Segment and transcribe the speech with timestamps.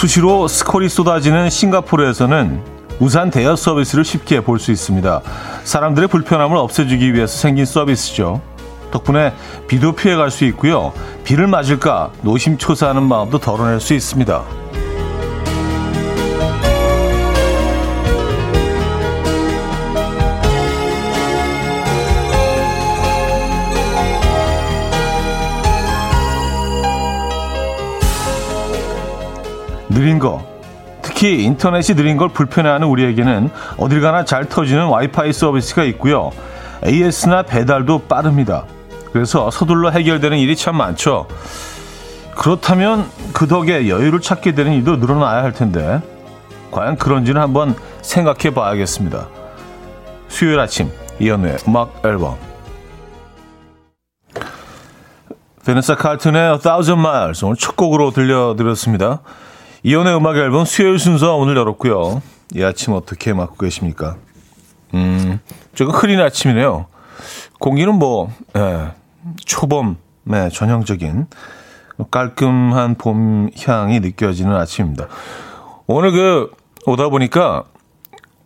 [0.00, 2.62] 수시로 스콜이 쏟아지는 싱가포르에서는
[3.00, 5.20] 우산 대여 서비스를 쉽게 볼 수 있습니다.
[5.64, 8.40] 사람들의 불편함을 없애주기 위해서 생긴 서비스죠.
[8.92, 9.34] 덕분에
[9.68, 10.94] 비도 피해갈 수 있고요.
[11.22, 14.42] 비를 맞을까 노심초사하는 마음도 덜어낼 수 있습니다.
[29.90, 30.48] 느린 거.
[31.02, 36.30] 특히 인터넷이 느린 걸 불편해하는 우리에게는 어딜 가나 잘 터지는 와이파이 서비스가 있고요.
[36.86, 38.64] AS나 배달도 빠릅니다.
[39.12, 41.26] 그래서 서둘러 해결되는 일이 참 많죠.
[42.36, 46.00] 그렇다면 그 덕에 여유를 찾게 되는 일도 늘어나야 할 텐데
[46.70, 49.26] 과연 그런지는 한번 생각해 봐야겠습니다.
[50.28, 52.36] 수요일 아침 이연우의 음악 앨범
[55.66, 59.20] 베네사 칼튼의 A Thousand Miles 오늘 첫 곡으로 들려드렸습니다.
[59.82, 62.22] 이연의 음악 앨범 수요일 순서 오늘 열었고요.
[62.54, 64.16] 이 아침 어떻게 맞고 계십니까?
[64.92, 65.40] 음,
[65.74, 66.86] 조금 흐린 아침이네요.
[67.58, 68.88] 공기는 뭐, 예,
[69.46, 71.26] 초봄, 네, 전형적인
[72.10, 75.06] 깔끔한 봄 향이 느껴지는 아침입니다.
[75.86, 76.50] 오늘 그,
[76.86, 77.64] 오다 보니까,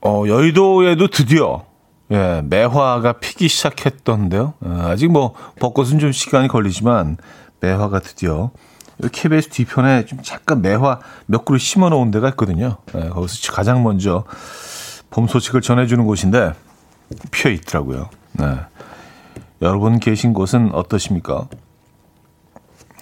[0.02, 1.64] 어, 여의도에도 드디어,
[2.12, 4.54] 예, 매화가 피기 시작했던데요.
[4.66, 7.16] 예, 아직 뭐, 벚꽃은 좀 시간이 걸리지만,
[7.60, 8.50] 매화가 드디어
[9.12, 12.76] KBS 뒤편에 좀 잠깐 매화 몇 그루 심어 놓은 데가 있거든요.
[12.92, 14.24] 네, 거기서 가장 먼저
[15.10, 16.52] 봄 소식을 전해주는 곳인데
[17.30, 18.08] 피어 있더라고요.
[18.32, 18.56] 네.
[19.62, 21.48] 여러분 계신 곳은 어떠십니까?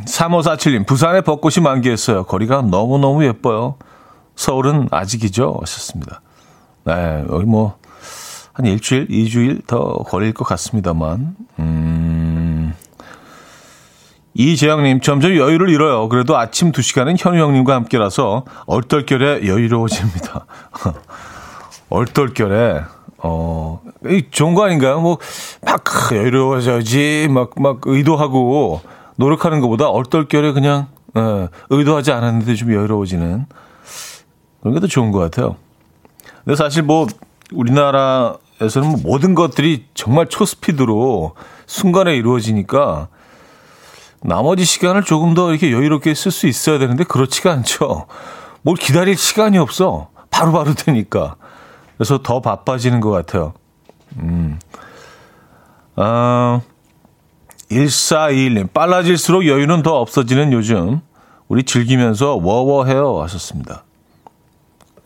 [0.04, 2.24] 3547님, 부산에 벚꽃이 만개했어요.
[2.24, 3.76] 거리가 너무너무 예뻐요.
[4.34, 5.58] 서울은 아직이죠?
[5.60, 6.22] 하셨습니다.
[6.84, 7.78] 네, 여기 뭐,
[8.52, 12.21] 한 일주일, 이주일 더 걸릴 것 같습니다만, 음,
[14.34, 16.08] 이재영님, 점점 여유를 잃어요.
[16.08, 20.46] 그래도 아침 2시간은 현우 형님과 함께라서 얼떨결에 여유로워집니다.
[21.90, 22.82] 얼떨결에,
[23.18, 23.82] 어,
[24.30, 25.00] 좋은 거 아닌가요?
[25.00, 25.18] 뭐,
[25.62, 28.80] 막 여유로워져야지, 막, 막 의도하고
[29.16, 33.46] 노력하는 것보다 얼떨결에 그냥, 어, 의도하지 않았는데 좀 여유로워지는
[34.60, 35.56] 그런 게 더 좋은 것 같아요.
[36.44, 37.06] 근데 사실 뭐,
[37.52, 41.34] 우리나라에서는 뭐 모든 것들이 정말 초스피드로
[41.66, 43.08] 순간에 이루어지니까
[44.24, 48.06] 나머지 시간을 조금 더 이렇게 여유롭게 쓸 수 있어야 되는데 그렇지가 않죠.
[48.62, 50.08] 뭘 기다릴 시간이 없어.
[50.30, 51.36] 바로바로 바로 되니까.
[51.96, 53.52] 그래서 더 바빠지는 것 같아요.
[54.18, 54.58] 음.
[55.96, 56.60] 아,
[57.70, 58.72] 1421님.
[58.72, 61.00] 빨라질수록 여유는 더 없어지는 요즘.
[61.48, 63.20] 우리 즐기면서 워워해요.
[63.22, 63.84] 하셨습니다.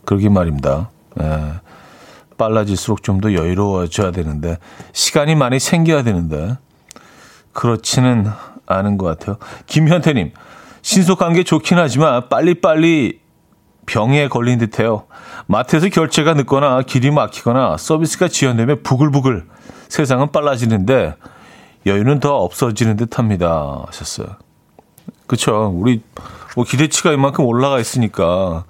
[0.05, 0.89] 그러게 말입니다.
[1.21, 1.53] 예.
[2.37, 4.57] 빨라질수록 좀 더 여유로워져야 되는데,
[4.93, 6.57] 시간이 많이 생겨야 되는데,
[7.51, 8.27] 그렇지는
[8.67, 9.37] 아는 것 같아요.
[9.65, 10.33] 김현태님,
[10.83, 13.21] 신속한 게 좋긴 하지만 빨리빨리
[13.87, 15.05] 병에 걸린 듯해요.
[15.47, 19.45] 마트에서 결제가 늦거나 길이 막히거나 서비스가 지연되면 부글부글
[19.87, 21.15] 세상은 빨라지는데
[21.85, 23.83] 여유는 더 없어지는 듯합니다.
[23.87, 24.27] 하셨어요.
[25.25, 25.71] 그렇죠.
[25.73, 26.01] 우리
[26.55, 28.65] 뭐 기대치가 이만큼 올라가 있으니까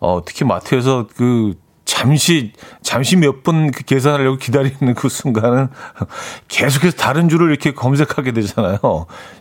[0.00, 1.54] 어, 특히 마트에서 그
[1.94, 5.68] 잠시 잠시 몇분그 계산하려고 기다리는 그 순간은
[6.48, 8.78] 계속해서 다른 줄을 이렇게 검색하게 되잖아요.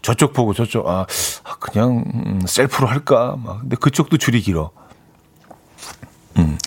[0.04, 1.08] 저쪽 보고 저쪽 아,
[1.44, 3.36] 아 그냥 음, 셀프로 할까?
[3.44, 4.70] 막 근데 그쪽도 줄이 길어.
[6.38, 6.60] 음.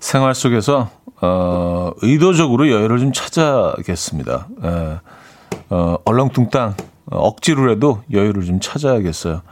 [0.00, 0.90] 생활 속에서
[1.20, 4.48] 어, 의도적으로 여유를 좀 찾아야겠습니다.
[4.64, 4.98] 에,
[5.70, 6.74] 어, 얼렁뚱땅
[7.06, 9.42] 억지로라도 여유를 좀 찾아야겠어요.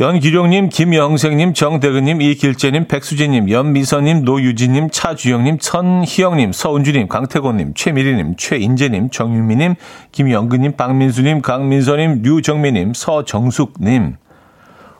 [0.00, 9.74] 연기룡님, 김영생님, 정대근님, 이길재님, 백수진님, 연미선님, 노유진님, 차주영님, 천희영님, 서은주님, 강태곤님, 최미리님, 최인재님, 정유미님,
[10.10, 14.16] 김영근님, 박민수님, 강민서님, 류정미님, 서정숙님.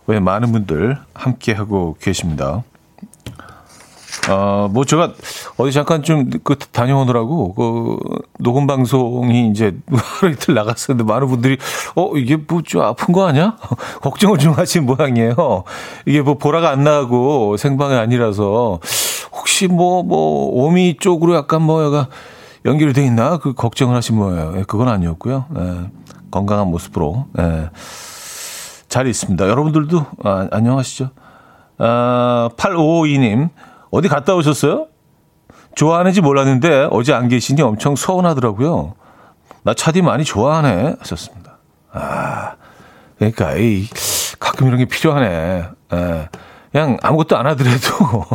[0.07, 2.63] 왜 많은 분들 함께하고 계십니다.
[4.29, 5.13] 어, 뭐 제가
[5.57, 7.99] 어디 잠깐 좀 그 다녀오느라고 그
[8.39, 11.57] 녹음 방송이 이제 하루 이틀 나갔었는데 많은 분들이
[11.97, 13.57] 어 이게 뭐 좀 아픈 거 아니야?
[14.03, 15.65] 걱정을 좀 하신 모양이에요.
[16.07, 18.81] 이게 뭐 보라가 안 나고 생방이 아니라서
[19.33, 22.07] 혹시 뭐뭐 뭐 오미 쪽으로 약간 뭐 약간
[22.65, 24.59] 연결이 돼 있나 그 걱정을 하신 모양이에요.
[24.59, 25.47] 예, 그건 아니었고요.
[25.59, 25.91] 예,
[26.31, 27.71] 건강한 모습으로 예,
[28.89, 29.49] 잘 있습니다.
[29.49, 31.11] 여러분들도 아, 안녕하시죠?
[31.79, 33.49] 아, 8552님
[33.91, 34.87] 어디 갔다 오셨어요?
[35.75, 38.95] 좋아하는지 몰랐는데 어제 안 계시니 엄청 서운하더라고요.
[39.63, 41.59] 나 차디 많이 좋아하네 하셨습니다.
[41.93, 42.55] 아,
[43.19, 43.87] 그러니까 이
[44.39, 45.27] 가끔 이런 게 필요하네.
[45.27, 46.29] 에, 예.
[46.73, 48.27] 그냥 아무것도 안 하더라도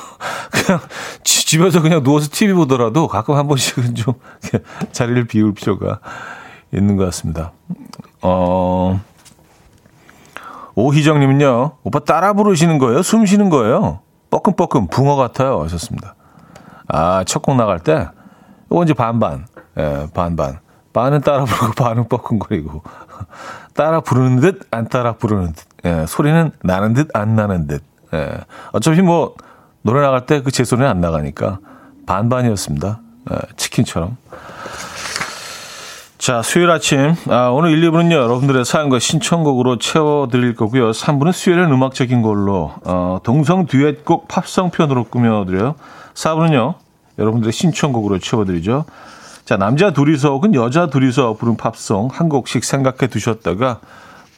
[0.50, 0.80] 그냥
[1.22, 4.14] 집에서 그냥 누워서 TV 보더라도 가끔 한 번씩은 좀
[4.92, 6.00] 자리를 비울 필요가
[6.72, 7.52] 있는 것 같습니다.
[8.20, 9.00] 어,
[10.74, 13.02] 오희정님은요, 오빠 따라 부르시는 거예요?
[13.02, 14.00] 숨 쉬는 거예요?
[14.44, 15.62] 뻐끔뻐끔 붕어 같아요.
[15.62, 16.14] 하셨습니다.
[16.86, 18.08] 아, 첫 곡 나갈 때,
[18.70, 19.46] 이거 이제 반반,
[19.78, 20.58] 예, 반반.
[20.92, 22.82] 반은 따라 부르고 반은 뻐끔거리고.
[23.74, 25.64] 따라 부르는 듯, 안 따라 부르는 듯.
[25.86, 27.82] 예, 소리는 나는 듯, 안 나는 듯.
[28.12, 28.30] 예.
[28.72, 29.34] 어차피 뭐,
[29.82, 31.58] 노래 나갈 때 그 제 소리는 안 나가니까
[32.06, 33.00] 반반이었습니다.
[33.32, 34.16] 예, 치킨처럼.
[36.24, 37.14] 자, 수요일 아침.
[37.28, 40.90] 아, 오늘 1, 2부는요, 여러분들의 사연과 신청곡으로 채워드릴 거고요.
[40.90, 45.74] 3부는 수요일은 음악적인 걸로, 어, 동성 듀엣곡 팝성 편으로 꾸며드려요.
[46.14, 46.76] 4부는요,
[47.18, 48.86] 여러분들의 신청곡으로 채워드리죠.
[49.44, 53.80] 자, 남자 둘이서 혹은 여자 둘이서 부른 팝송 한 곡씩 생각해 두셨다가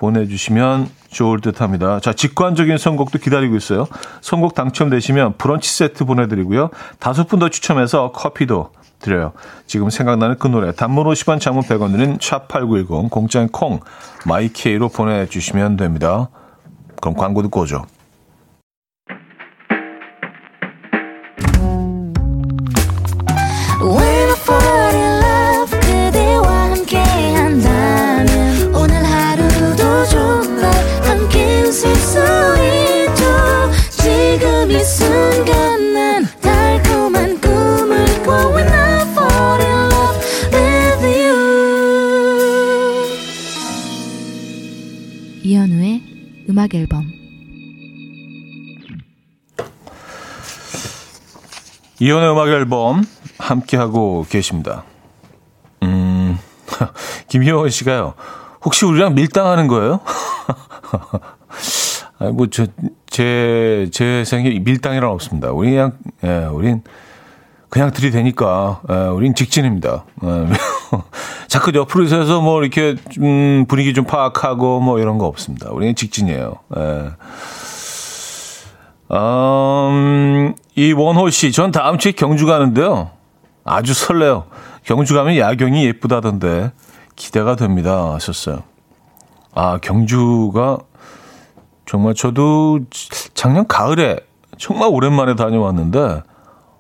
[0.01, 2.01] 보내주시면 좋을 듯 합니다.
[2.01, 3.87] 자, 직관적인 선곡도 기다리고 있어요.
[4.23, 6.71] 선곡 당첨되시면 브런치 세트 보내드리고요.
[6.99, 9.33] 다섯 분 더 추첨해서 커피도 드려요.
[9.67, 13.81] 지금 생각나는 그 노래 단문 50원 장문 100원 드는 샵8910 공짜인 콩
[14.27, 16.29] 마이케이로 보내주시면 됩니다.
[17.01, 17.85] 그럼 광고 듣고 오죠.
[51.99, 53.05] 이연의 음악 앨범
[53.39, 54.85] 함께하고 계십니다.
[55.83, 56.39] 음,
[57.29, 58.15] 김희원 씨가요.
[58.65, 60.01] 혹시 우리랑 밀당하는 거예요?
[62.19, 62.67] 아니, 뭐, 저,
[63.07, 65.53] 제, 제 생각에 밀당이란 없습니다.
[65.53, 65.93] 우리 그냥,
[66.25, 66.83] 예, 우린
[67.69, 70.05] 그냥 들이대니까, 예, 우린 직진입니다.
[70.25, 70.47] 예,
[71.49, 75.71] 자꾸 옆으로 서서 뭐 이렇게 좀 분위기 좀 파악하고 뭐 이런 거 없습니다.
[75.71, 76.55] 우리는 직진이에요.
[76.77, 77.11] 예.
[79.13, 83.11] 음, 이 원호 씨, 전 다음 주에 경주 가는데요.
[83.65, 84.47] 아주 설레요.
[84.85, 86.73] 경주 가면 야경이 예쁘다던데
[87.15, 88.15] 기대가 됩니다.
[88.15, 88.63] 하셨어요.
[89.55, 90.79] 아, 경주가
[91.87, 92.81] 정말 저도
[93.35, 94.19] 작년 가을에
[94.59, 96.23] 정말 오랜만에 다녀왔는데,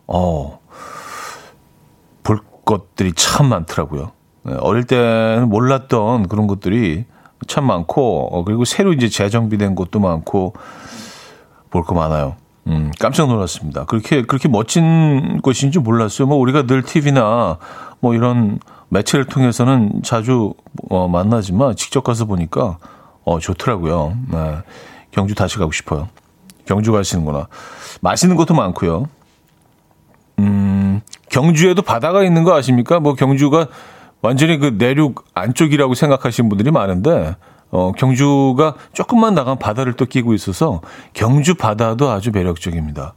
[0.06, 0.60] 어,
[2.22, 4.12] 볼 것들이 참 많더라고요.
[4.42, 7.04] 네, 어릴 때는 몰랐던 그런 것들이
[7.46, 10.54] 참 많고 어, 그리고 새로 이제 재정비된 곳도 많고
[11.76, 12.36] 볼 거 많아요.
[12.68, 13.84] 음, 깜짝 놀랐습니다.
[13.84, 16.26] 그렇게 그렇게 멋진 곳인 줄 몰랐어요.
[16.26, 17.58] 뭐 우리가 늘 TV나
[18.00, 18.58] 뭐 이런
[18.88, 20.54] 매체를 통해서는 자주
[20.90, 22.78] 어, 만나지만 직접 가서 보니까
[23.24, 24.16] 어 좋더라고요.
[24.32, 24.58] 네.
[25.10, 26.08] 경주 다시 가고 싶어요.
[26.64, 27.46] 경주 가시는구나.
[28.00, 29.06] 맛있는 것도 많고요.
[30.38, 31.00] 음,
[31.30, 33.00] 경주에도 바다가 있는 거 아십니까?
[33.00, 33.68] 뭐 경주가
[34.22, 37.36] 완전히 그 내륙 안쪽이라고 생각하시는 분들이 많은데
[37.70, 40.80] 어, 경주가 조금만 나간 바다를 또 끼고 있어서
[41.12, 43.14] 경주 바다도 아주 매력적입니다.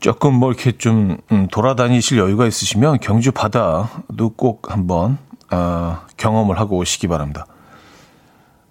[0.00, 5.18] 조금 뭐 이렇게 좀 음, 돌아다니실 여유가 있으시면 경주 바다도 꼭 한번
[5.50, 7.46] 어, 경험을 하고 오시기 바랍니다.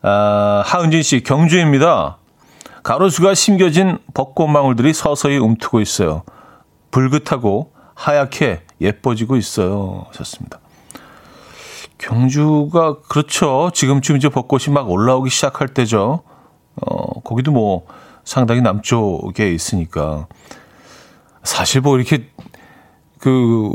[0.02, 2.18] 아, 하은진 씨 경주입니다.
[2.84, 6.24] 가로수가 심겨진 벚꽃망울들이 서서히 움트고 있어요.
[6.90, 10.06] 불긋하고 하얗게 예뻐지고 있어요.
[10.10, 10.61] 하셨습니다.
[12.02, 13.70] 경주가 그렇죠.
[13.74, 16.24] 지금쯤 이제 벚꽃이 막 올라오기 시작할 때죠.
[16.76, 17.86] 어, 거기도 뭐
[18.24, 20.28] 상당히 남쪽에 있으니까
[21.44, 22.30] 사실 뭐 이렇게
[23.20, 23.72] 그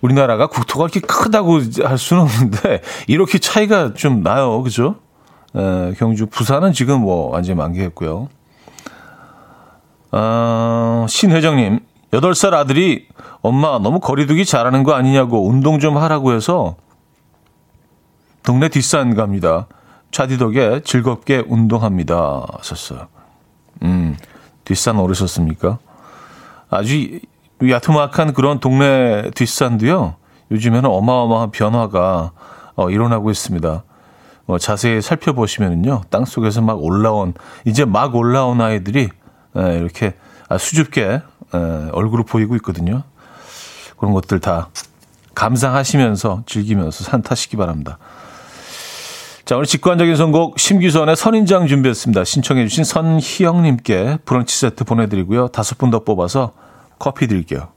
[0.00, 4.62] 우리나라가 국토가 이렇게 크다고 할 수는 없는데 이렇게 차이가 좀 나요.
[4.62, 4.96] 그죠?
[5.54, 8.28] 에, 경주 부산은 지금 뭐 완전히 만개했고요.
[10.12, 11.80] 어, 신회장님,
[12.12, 13.06] 8살 아들이
[13.42, 16.76] 엄마 너무 거리두기 잘하는 거 아니냐고 운동 좀 하라고 해서
[18.50, 19.68] 동네 뒷산 갑니다.
[20.10, 22.44] 차디 덕에 즐겁게 운동합니다.
[22.58, 23.06] 하셨어요.
[23.84, 24.16] 음,
[24.64, 25.78] 뒷산 오르셨습니까?
[26.68, 27.20] 아주
[27.62, 30.16] 야트막한 그런 동네 뒷산도요.
[30.50, 32.32] 요즘에는 어마어마한 변화가
[32.74, 33.84] 어, 일어나고 있습니다.
[34.48, 39.10] 어, 자세히 살펴보시면은요, 땅 속에서 막 올라온 이제 막 올라온 아이들이
[39.56, 40.14] 에, 이렇게
[40.58, 41.20] 수줍게 에,
[41.92, 43.04] 얼굴을 보이고 있거든요.
[43.96, 44.70] 그런 것들 다
[45.36, 47.98] 감상하시면서 즐기면서 산 타시기 바랍니다.
[49.50, 52.22] 자, 오늘 직관적인 선곡 심규선의 선인장 준비했습니다.
[52.22, 55.48] 신청해 주신 선희영 님께 브런치 세트 보내 드리고요.
[55.48, 56.52] 다섯 분 더 뽑아서
[57.00, 57.72] 커피 드릴게요.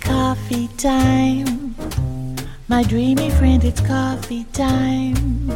[0.00, 1.74] Coffee time.
[2.70, 5.52] My dreamy friend, it's coffee time.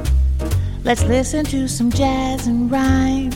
[0.84, 3.32] Let's listen to some jazz and rhyme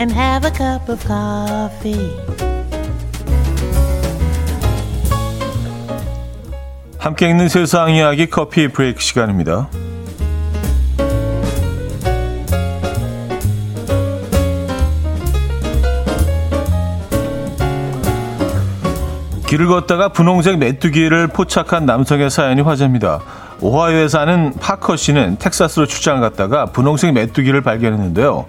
[0.00, 2.49] and have a cup of coffee.
[7.00, 9.70] 함께 있는 세상 이야기 커피 브레이크 시간입니다.
[19.46, 23.20] 길을 걷다가 분홍색 메뚜기를 포착한 남성의 사연이 화제입니다.
[23.62, 28.44] 오하이오에 사는 파커 씨는 텍사스로 출장을 갔다가 분홍색 메뚜기를 발견했는데요.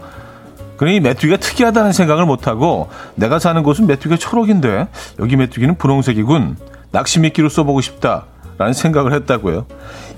[0.76, 4.90] 그러니 메뚜기가 특이하다는 생각을 못하고 내가 사는 곳은 메뚜기가 초록인데
[5.20, 6.58] 여기 메뚜기는 분홍색이군.
[6.92, 8.26] 낚시 미끼로 써보고 싶다
[8.62, 9.66] 라는 생각을 했다고요.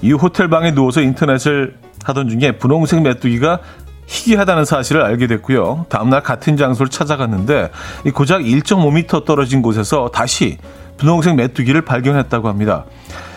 [0.02, 3.60] 이 호텔 방에 누워서 인터넷을 하던 중에 분홍색 메뚜기가
[4.06, 5.86] 희귀하다는 사실을 알게 됐고요.
[5.88, 7.72] 다음날 같은 장소를 찾아갔는데
[8.14, 10.58] 고작 1.5m 떨어진 곳에서 다시
[10.98, 12.84] 분홍색 메뚜기를 발견했다고 합니다.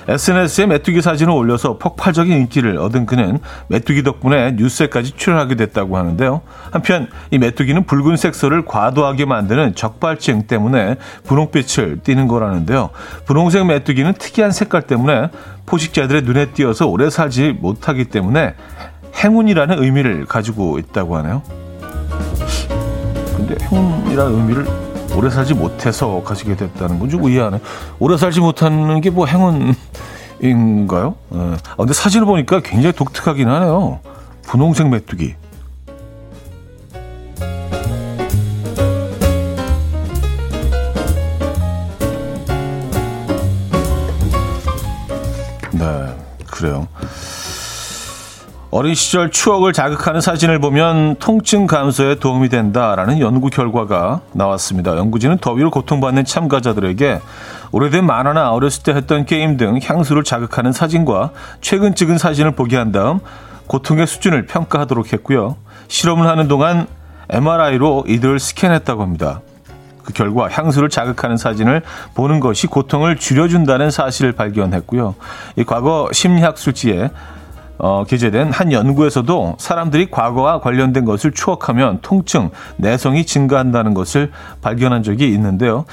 [0.08, 6.42] SNS에 메뚜기 사진을 올려서 폭발적인 인기를 얻은 그는 메뚜기 덕분에 뉴스에까지 출연하게 됐다고 하는데요.
[6.70, 12.90] 한편 이 메뚜기는 붉은 색 소를 과도하게 만드는 적발증 때문에 분홍빛을 띠는 거라는데요.
[13.24, 15.30] 분홍색 메뚜기는 특이한 색깔 때문에
[15.66, 18.54] 포식자들의 눈에 띄어서 오래 살지 못하기 때문에
[19.16, 21.42] 행운이라는 의미를 가지고 있다고 하네요.
[23.36, 24.85] 근데 행운이라는 의미를
[25.16, 27.60] 오래 살지 못해서 가지게 됐다는 건 좀 의아하네.
[27.98, 31.14] 오래 살지 못하는 게 뭐 행운인가요?
[31.30, 31.38] 네.
[31.70, 34.00] 아, 근데 사진을 보니까 굉장히 독특하긴 하네요.
[34.42, 35.34] 분홍색 메뚜기.
[48.76, 54.98] 어린 시절 추억을 자극하는 사진을 보면 통증 감소에 도움이 된다라는 연구 결과가 나왔습니다.
[54.98, 57.22] 연구진은 더위로 고통받는 참가자들에게
[57.72, 61.30] 오래된 만화나 어렸을 때 했던 게임 등 향수를 자극하는 사진과
[61.62, 63.20] 최근 찍은 사진을 보게 한 다음
[63.66, 65.56] 고통의 수준을 평가하도록 했고요.
[65.88, 66.86] 실험을 하는 동안
[67.30, 69.40] MRI로 이들을 스캔했다고 합니다.
[70.04, 71.80] 그 결과 향수를 자극하는 사진을
[72.14, 75.14] 보는 것이 고통을 줄여준다는 사실을 발견했고요.
[75.56, 77.08] 이 과거 심리학술지에
[77.78, 85.28] 어, 게재된 한 연구에서도 사람들이 과거와 관련된 것을 추억하면 통증, 내성이 증가한다는 것을 발견한 적이
[85.28, 85.84] 있는데요.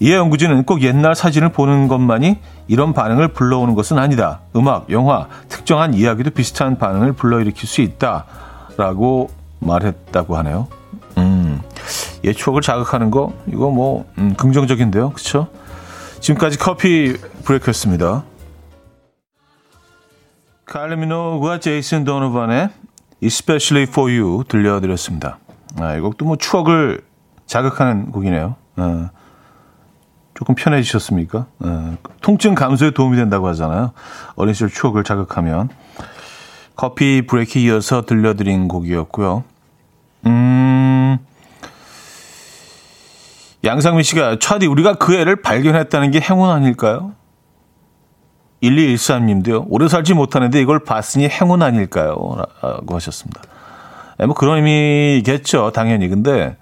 [0.00, 4.40] 이에 연구진은 꼭 옛날 사진을 보는 것만이 이런 반응을 불러오는 것은 아니다.
[4.56, 8.24] 음악, 영화, 특정한 이야기도 비슷한 반응을 불러일으킬 수 있다
[8.76, 9.30] 라고
[9.60, 10.68] 말했다고 하네요.
[11.18, 11.60] 음,
[12.24, 15.48] 예 추억을 자극하는 거 이거 뭐 음, 긍정적인데요, 그렇죠?
[16.20, 18.24] 지금까지 커피 브레이크였습니다.
[20.72, 22.70] 칼리미노과 제이슨 도노반의
[23.22, 25.38] Especially for You 들려드렸습니다.
[25.78, 27.02] 아, 이 곡도 뭐 추억을
[27.44, 28.56] 자극하는 곡이네요.
[28.76, 29.10] 아,
[30.32, 31.44] 조금 편해지셨습니까?
[31.58, 33.92] 아, 통증 감소에 도움이 된다고 하잖아요.
[34.34, 35.68] 어린 시절 추억을 자극하면.
[36.74, 39.44] 커피 브레이크 이어서 들려드린 곡이었고요.
[40.24, 41.18] 음,
[43.62, 47.12] 양상민 씨가 차디 우리가 그 애를 발견했다는 게 행운 아닐까요?
[48.62, 49.66] 1213님도요.
[49.68, 52.14] 오래 살지 못하는데 이걸 봤으니 행운 아닐까요?
[52.62, 53.40] 라고 하셨습니다.
[54.18, 55.72] 네, 뭐 그런 의미겠죠.
[55.72, 56.08] 당연히.
[56.08, 56.56] 근데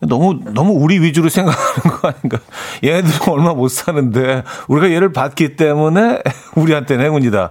[0.00, 2.38] 너무 너무 우리 위주로 생각하는 거 아닌가?
[2.84, 6.22] 얘네들은 얼마 못 사는데 우리가 얘를 봤기 때문에
[6.54, 7.50] 우리한테는 행운이다.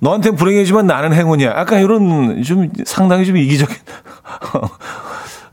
[0.00, 1.50] 너한테는 불행이지만 나는 행운이야.
[1.50, 3.76] 약간 이런 좀 상당히 좀 이기적인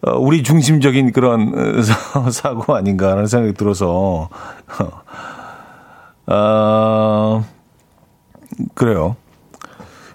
[0.04, 1.54] 어, 우리 중심적인 그런
[2.32, 4.30] 사고 아닌가라는 생각이 들어서
[6.28, 7.44] 아,
[8.76, 9.16] 그래요.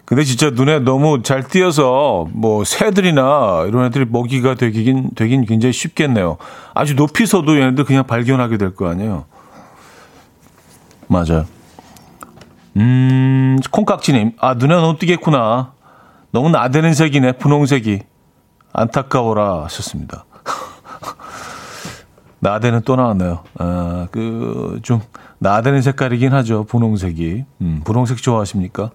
[0.04, 6.36] 근데 진짜 눈에 너무 잘 띄어서 뭐 새들이나 이런 애들이 먹이가 되긴 되긴 굉장히 쉽겠네요.
[6.74, 9.24] 아주 높이서도 얘네들 그냥 발견하게 될 거 아니에요.
[11.08, 11.46] 맞아요.
[12.76, 14.32] 음, 콩깍지님.
[14.38, 15.72] 아, 눈에 너무 띄겠구나.
[16.30, 18.00] 너무 나대는 색이네, 분홍색이.
[18.72, 20.24] 안타까워라 하셨습니다.
[22.46, 23.44] 나대는 또 나왔네요.
[23.58, 25.00] 아, 그, 좀,
[25.38, 26.64] 나대는 색깔이긴 하죠.
[26.64, 27.44] 분홍색이.
[27.60, 28.90] 음, 분홍색 좋아하십니까?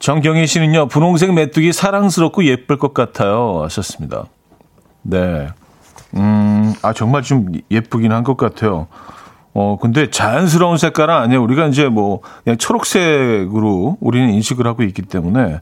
[0.00, 3.62] 정경희 씨는요, 분홍색 메뚜기 사랑스럽고 예쁠 것 같아요.
[3.62, 4.24] 하셨습니다.
[5.02, 5.48] 네.
[6.16, 8.88] 음, 아, 정말 좀 예쁘긴 한 것 같아요.
[9.54, 11.40] 어, 근데 자연스러운 색깔은 아니에요.
[11.40, 15.60] 우리가 이제 뭐, 그냥 초록색으로 우리는 인식을 하고 있기 때문에,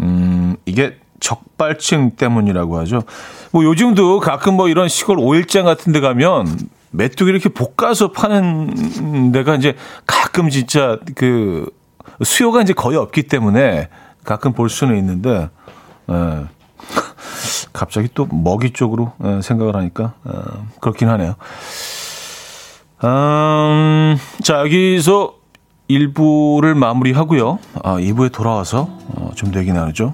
[0.00, 3.02] 음, 이게 적발층 때문이라고 하죠.
[3.52, 6.46] 뭐 요즘도 가끔 뭐 이런 시골 오일장 같은 데 가면
[6.90, 11.70] 메뚜기 이렇게 볶아서 파는 데가 이제 가끔 진짜 그
[12.24, 13.88] 수요가 이제 거의 없기 때문에
[14.24, 15.48] 가끔 볼 수는 있는데
[16.10, 16.44] 예.
[17.72, 21.34] 갑자기 또 먹이 쪽으로 예, 생각을 하니까 어, 그렇긴 하네요.
[23.04, 25.34] 음, 자 여기서
[25.88, 27.58] 1부를 마무리하고요.
[27.82, 30.12] 아, 2부에 돌아와서 어, 좀 얘기 나누죠.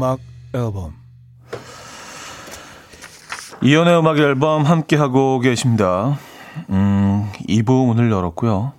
[0.00, 0.18] 음악
[0.54, 0.94] 앨범
[3.60, 6.18] 이연의 음악 앨범 함께 하고 계십니다.
[6.70, 8.72] 음, 2부 문을 열었고요.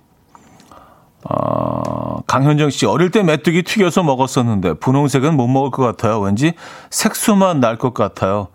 [1.22, 6.18] 아, 강현정 씨 어릴 때 메뚜기 튀겨서 먹었었는데 분홍색은 못 먹을 것 같아요.
[6.18, 6.54] 왠지
[6.90, 8.48] 색소만 날 것 같아요.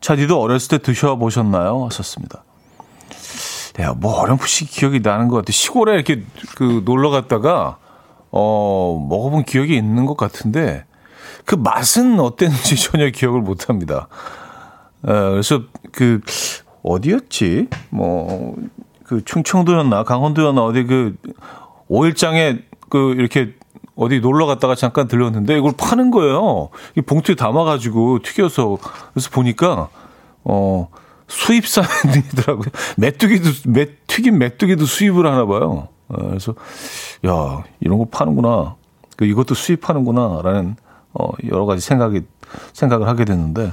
[0.00, 1.86] 차디도 어렸을 때 드셔보셨나요?
[1.86, 2.44] 하셨습니다.
[3.74, 5.50] 네, 뭐 어렴풋이 기억이 나는 것 같아요.
[5.50, 6.22] 시골에 이렇게
[6.54, 7.78] 그 놀러 갔다가
[8.30, 10.84] 어 먹어본 기억이 있는 것 같은데
[11.50, 14.06] 그 맛은 어땠는지 전혀 기억을 못 합니다.
[15.06, 16.20] 에, 그래서 그
[16.82, 17.68] 어디였지?
[17.90, 18.54] 뭐
[19.10, 21.16] 그 충청도였나 강원도였나 어디 그
[21.88, 23.54] 오일장에 그 이렇게
[23.96, 26.68] 어디 놀러 갔다가 잠깐 들렸는데 이걸 파는 거예요.
[26.96, 28.78] 이 봉투에 담아가지고 튀겨서
[29.12, 29.88] 그래서 보니까
[30.44, 30.88] 어
[31.26, 32.66] 수입산이더라고요.
[32.98, 35.88] 메뚜기도 메 튀긴 메뚜기도 수입을 하나 봐요.
[36.06, 36.54] 어, 그래서
[37.26, 38.76] 야 이런 거 파는구나.
[39.16, 40.76] 그 이것도 수입하는구나라는
[41.12, 42.22] 어, 여러 가지 생각이,
[42.72, 43.72] 생각을 하게 됐는데,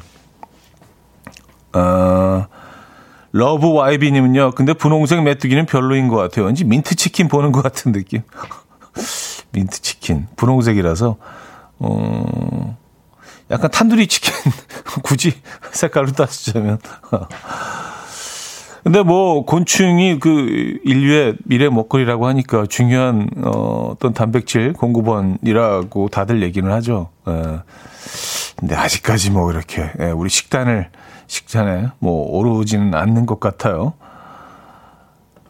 [1.74, 2.48] 어,
[3.32, 6.46] 러브 YB님은요, 근데 분홍색 메뚜기는 별로인 것 같아요.
[6.46, 8.22] 왠지 민트치킨 보는 것 같은 느낌.
[9.52, 10.28] 민트치킨.
[10.36, 11.18] 분홍색이라서,
[11.80, 12.78] 어,
[13.52, 14.34] 약간 탄두리 치킨.
[15.04, 15.34] 굳이
[15.72, 16.80] 색깔로 따지자면.
[18.88, 26.72] 근데 뭐 곤충이 그 인류의 미래 먹거리라고 하니까 중요한 어, 어떤 단백질 공급원이라고 다들 얘기는
[26.72, 27.10] 하죠.
[27.28, 27.60] 예.
[28.56, 30.90] 근데 아직까지 뭐 이렇게 예, 우리 식단을
[31.28, 33.96] 식단에 뭐 오르지는 않는 것 같아요.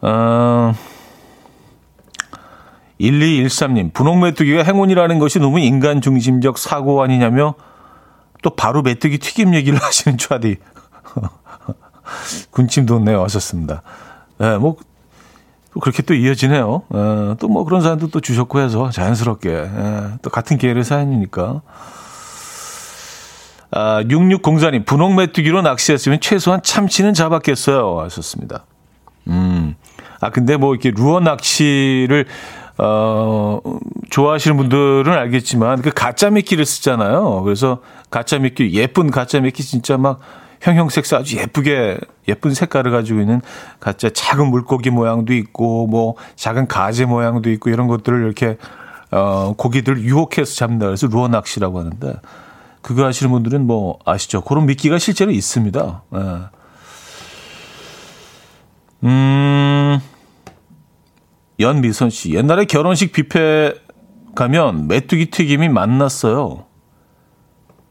[0.02, 0.74] 어,
[3.00, 7.54] 1213님, 분홍 메뚜기가 행운이라는 것이 너무 인간 중심적 사고 아니냐며
[8.42, 10.56] 또 바로 메뚜기 튀김 얘기를 하시는 좌디.
[12.50, 13.22] 군침 돋네요.
[13.24, 13.82] 하셨습니다.
[14.40, 14.76] 예, 뭐,
[15.80, 16.82] 그렇게 또 이어지네요.
[16.94, 19.50] 예, 또뭐 그런 사연도 또 주셨고 해서 자연스럽게.
[19.50, 21.62] 예, 또 같은 계열의 사연이니까.
[23.70, 28.00] 아, 6604님, 분홍 메뚜기로 낚시했으면 최소한 참치는 잡았겠어요.
[28.00, 28.64] 하셨습니다.
[29.28, 29.74] 음.
[30.20, 32.26] 아, 근데 뭐 이렇게 루어 낚시를,
[32.78, 33.60] 어,
[34.10, 37.42] 좋아하시는 분들은 알겠지만 그 가짜 미끼를 쓰잖아요.
[37.42, 40.20] 그래서 가짜 미끼, 예쁜 가짜 미끼 진짜 막
[40.60, 43.40] 형형색색 아주 예쁘게 예쁜 색깔을 가지고 있는
[43.80, 48.56] 가짜 작은 물고기 모양도 있고 뭐 작은 가재 모양도 있고 이런 것들을 이렇게
[49.10, 52.14] 어 고기들 유혹해서 잡는다 그래서 루어 낚시라고 하는데
[52.82, 54.42] 그거 아시는 분들은 뭐 아시죠?
[54.42, 56.02] 그런 미끼가 실제로 있습니다.
[56.14, 56.58] 예.
[59.04, 60.00] 음.
[61.60, 63.74] 연미선 씨 옛날에 결혼식 뷔페
[64.34, 66.67] 가면 메뚜기 튀김이 만났어요.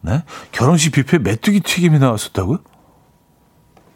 [0.02, 0.24] 네?
[0.52, 2.60] 결혼식 뷔페 메뚜기 튀김이 나왔었다고요?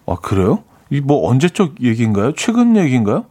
[0.07, 0.63] 아, 그래요?
[0.89, 2.33] 이 뭐 언제적 얘기인가요?
[2.35, 3.25] 최근 얘기인가요?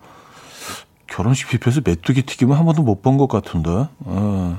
[1.07, 3.89] 결혼식 뷔페에서 메뚜기 튀김은 한 번도 못 본 것 같은데.
[4.07, 4.59] 아,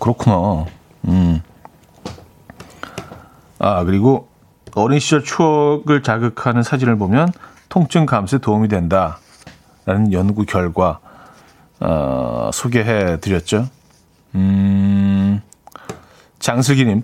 [0.00, 0.64] 그렇구나.
[1.06, 1.42] 음.
[3.58, 4.28] 아, 그리고
[4.74, 7.32] 어린 시절 추억을 자극하는 사진을 보면
[7.68, 9.18] 통증 감소에 도움이 된다.
[9.86, 11.00] 라는 연구 결과,
[11.80, 13.68] 어, 소개해 드렸죠.
[14.34, 15.40] 음,
[16.38, 17.02] 장슬기님,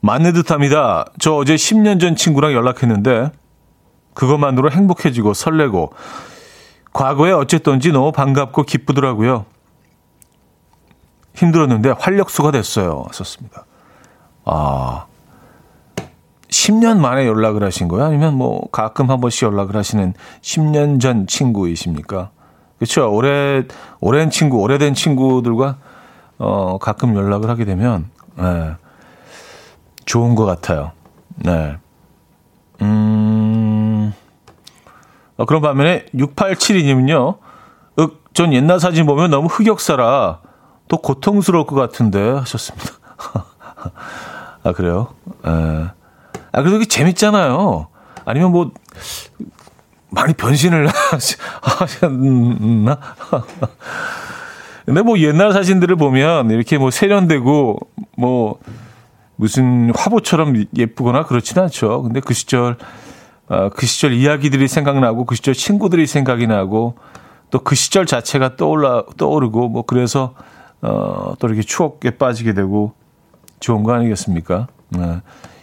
[0.00, 1.04] 맞는 듯 합니다.
[1.18, 3.30] 저 어제 10년 전 친구랑 연락했는데,
[4.14, 5.92] 그것만으로 행복해지고 설레고,
[6.92, 9.46] 과거에 어쨌든지 너무 반갑고 기쁘더라고요.
[11.34, 13.06] 힘들었는데 활력소가 됐어요.
[13.12, 13.64] 썼습니다.
[14.44, 15.06] 아,
[16.48, 18.06] 10년 만에 연락을 하신 거예요?
[18.06, 22.30] 아니면 뭐 가끔 한 번씩 연락을 하시는 10년 전 친구이십니까?
[22.78, 23.12] 그렇죠.
[23.12, 23.62] 오래
[24.00, 25.78] 오랜 친구, 오래된 친구들과
[26.40, 28.74] 어 가끔 연락을 하게 되면 네,
[30.06, 30.92] 좋은 것 같아요.
[31.36, 31.76] 네.
[32.80, 34.14] 음.
[35.36, 37.38] 어, 그런 반면에 6872님은요.
[37.98, 40.40] 윽, 전 옛날 사진 보면 너무 흑역사라
[40.88, 42.90] 또 고통스러울 것 같은데 하셨습니다.
[44.64, 45.08] 아 그래요?
[45.46, 45.50] 에.
[45.50, 47.88] 아 그래도 이게 재밌잖아요.
[48.24, 48.70] 아니면 뭐
[50.08, 50.88] 많이 변신을
[51.62, 52.98] 하셨나?
[54.90, 57.78] 근데 뭐 옛날 사진들을 보면 이렇게 뭐 세련되고
[58.16, 58.58] 뭐
[59.36, 62.02] 무슨 화보처럼 예쁘거나 그렇지는 않죠.
[62.02, 62.76] 근데 그 시절
[63.48, 66.96] 어, 그 시절 이야기들이 생각나고 그 시절 친구들이 생각이 나고
[67.50, 70.34] 또 그 시절 자체가 떠올라 떠오르고 뭐 그래서
[70.82, 72.92] 어, 또 이렇게 추억에 빠지게 되고
[73.60, 74.66] 좋은 거 아니겠습니까?
[74.88, 75.20] 네.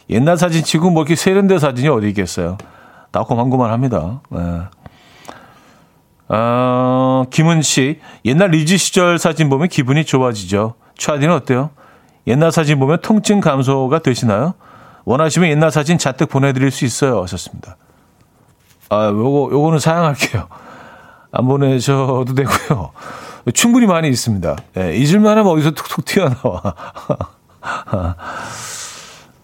[0.09, 2.57] 옛날 사진 치고 뭐 이렇게 세련된 사진이 어디 있겠어요?
[3.11, 4.21] 나고만고만 합니다.
[4.29, 4.61] 네.
[6.29, 10.75] 어, 김은 씨, 옛날 리즈 시절 사진 보면 기분이 좋아지죠.
[10.97, 11.69] 차디는 어때요?
[12.27, 14.53] 옛날 사진 보면 통증 감소가 되시나요?
[15.05, 17.21] 원하시면 옛날 사진 잔뜩 보내드릴 수 있어요.
[17.23, 17.77] 하셨습니다.
[18.89, 20.47] 아, 요거, 요거는 사양할게요.
[21.31, 22.91] 안 보내셔도 되고요.
[23.53, 24.55] 충분히 많이 있습니다.
[24.77, 26.61] 예, 잊을만 하면 어디서 툭툭 튀어나와.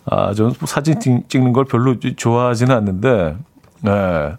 [0.06, 3.38] 아, 저 사진 찍는 걸 별로 좋아하지는 않는데,
[3.88, 4.36] 예.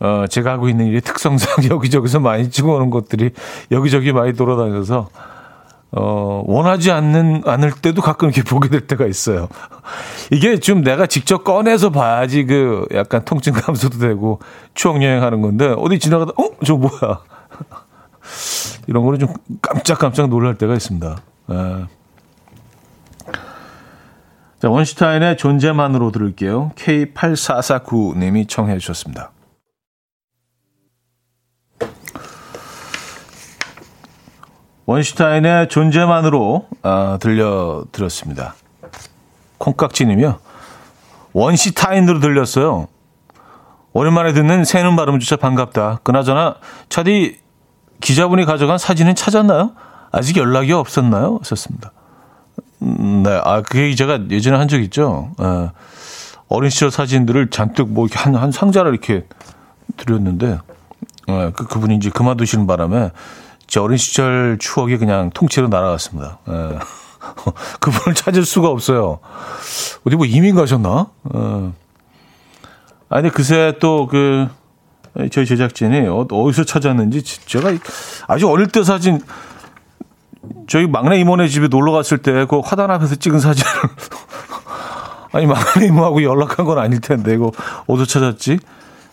[0.00, 3.30] 어, 제가 하고 있는 일이 특성상 여기저기서 많이 찍어오는 것들이
[3.70, 5.08] 여기저기 많이 돌아다녀서,
[5.90, 9.48] 어, 원하지 않는, 않을 때도 가끔 이렇게 보게 될 때가 있어요.
[10.30, 14.40] 이게 좀 내가 직접 꺼내서 봐야지 그 약간 통증 감소도 되고
[14.74, 16.50] 추억여행 하는 건데, 어디 지나가다, 어?
[16.64, 17.20] 저 뭐야?
[18.86, 21.16] 이런 거는 좀 깜짝깜짝 놀랄 때가 있습니다.
[21.50, 21.86] 예.
[24.60, 26.72] 자, 원슈타인의 존재만으로 들을게요.
[26.74, 29.30] K8449님이 청해 주셨습니다.
[34.92, 38.54] 원슈타인의 존재만으로 아, 들려드렸습니다.
[39.58, 40.38] 콩깍지님이요.
[41.34, 42.88] 원시타인으로 들렸어요.
[43.92, 46.00] 오랜만에 듣는 새는 발음조차 반갑다.
[46.04, 46.54] 그나저나
[46.88, 47.36] 차디
[48.00, 49.72] 기자분이 가져간 사진은 찾았나요?
[50.10, 51.40] 아직 연락이 없었나요?
[51.42, 51.92] 썼습니다.
[52.80, 55.32] 음, 네, 아, 그 얘기 제가 예전에 한 적 있죠.
[55.38, 55.70] 예.
[56.48, 59.26] 어린 시절 사진들을 잔뜩 뭐 한, 한 상자를 이렇게
[59.98, 60.60] 드렸는데,
[61.28, 63.10] 예, 그, 그분이 이제 그만두시는 바람에
[63.68, 66.38] 제 어린 시절 추억이 그냥 통째로 날아갔습니다.
[66.48, 66.52] 예.
[67.80, 69.20] 그분을 찾을 수가 없어요.
[70.06, 71.06] 어디 뭐 이민 가셨나?
[71.34, 71.70] 예.
[73.10, 74.48] 아니, 그새 또 그,
[75.30, 77.72] 저희 제작진이 어, 어디서 찾았는지 제가
[78.26, 79.20] 아주 어릴 때 사진
[80.68, 83.70] 저희 막내 이모네 집에 놀러 갔을 때 그 화단 앞에서 찍은 사진을
[85.32, 87.52] 아니 막내 이모하고 연락한 건 아닐 텐데 이거
[87.86, 88.58] 어디서 찾았지?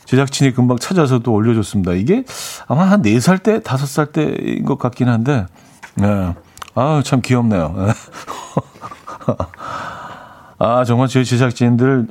[0.06, 1.94] 제작진이 금방 찾아서 또 올려줬습니다.
[1.94, 2.24] 이게
[2.68, 5.46] 아마 한 4살 때, 5살 때인 것 같긴 한데,
[5.96, 6.34] 네.
[6.76, 7.76] 아, 참 귀엽네요.
[10.58, 12.08] 아, 정말 저희 제작진들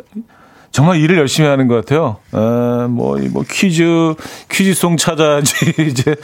[0.71, 2.17] 정말 일을 열심히 하는 것 같아요.
[2.33, 4.15] 에, 뭐, 뭐, 퀴즈,
[4.51, 5.75] 퀴즈송 찾아야지.
[5.89, 6.17] 이제,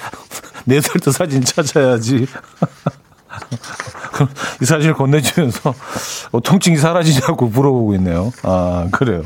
[0.64, 2.26] 네 살 때 사진 찾아야지.
[4.12, 4.28] 그럼
[4.60, 5.74] 이 사진을 건네주면서
[6.32, 8.32] 어, 통증이 사라지냐고 물어보고 있네요.
[8.42, 9.22] 아, 그래요.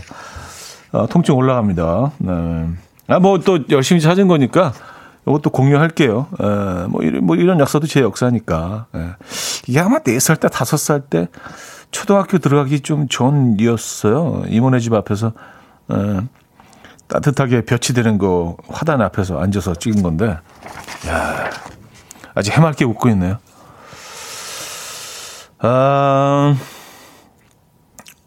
[0.95, 2.13] 아, 통증 올라갑니다.
[2.19, 2.69] 네.
[3.09, 4.73] 아, 뭐 또 열심히 찾은 거니까
[5.27, 6.29] 이것도 공유할게요.
[6.41, 8.87] 에, 뭐, 이런, 뭐 이런 역사도 제 역사니까.
[8.95, 9.09] 에.
[9.67, 11.29] 이게 아마 4살 때, 5살 때
[11.91, 14.45] 초등학교 들어가기 좀 전이었어요.
[14.49, 15.33] 이모네 집 앞에서
[15.91, 15.95] 에,
[17.09, 20.39] 따뜻하게 볕이 되는 거 화단 앞에서 앉아서 찍은 건데,
[21.09, 21.51] 야
[22.35, 23.39] 아직 해맑게 웃고 있네요.
[25.59, 26.57] 아,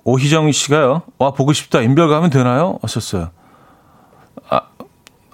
[0.08, 1.02] 오희정 씨가요.
[1.18, 1.82] 와 보고 싶다.
[1.82, 2.80] 인별 가면 되나요?
[2.82, 3.30] 하셨어요.
[4.50, 4.62] 아,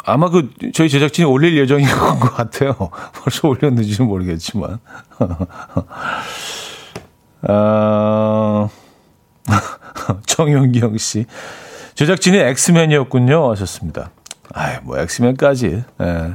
[0.04, 2.90] 아마 그 저희 제작진이 올릴 예정인 것 같아요.
[3.14, 4.80] 벌써 올렸는지는 모르겠지만.
[7.48, 8.68] 아,
[10.26, 11.28] 정용경 씨.
[11.94, 13.52] 제작진이 엑스맨이었군요.
[13.52, 14.10] 하셨습니다.
[14.56, 15.84] 아이, 뭐, 엑스맨까지.
[16.02, 16.34] 예.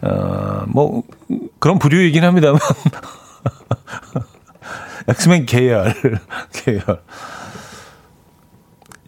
[0.00, 1.02] 어, 뭐,
[1.58, 2.58] 그런 부류이긴 합니다만.
[5.08, 5.94] 엑스맨 계열.
[6.54, 7.02] 계열.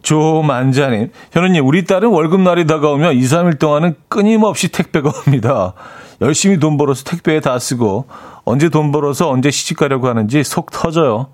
[0.03, 5.73] 조만자님, 현우님, 우리 딸은 월급날이 다가오면 2, 3일 동안은 끊임없이 택배가 옵니다.
[6.21, 8.05] 열심히 돈 벌어서 택배에 다 쓰고,
[8.43, 11.29] 언제 돈 벌어서 언제 시집 가려고 하는지 속 터져요.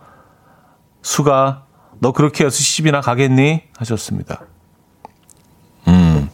[1.01, 1.63] 수가,
[1.99, 3.63] 너 그렇게 해서 시집이나 가겠니?
[3.77, 4.41] 하셨습니다.
[5.87, 6.29] 음.